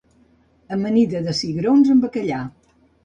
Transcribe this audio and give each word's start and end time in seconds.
Amanida 0.77 1.21
de 1.27 1.35
cigrons 1.41 1.93
amb 1.97 2.07
bacallà 2.07 2.41